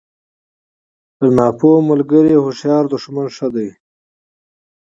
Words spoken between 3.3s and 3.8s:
ښه دئ!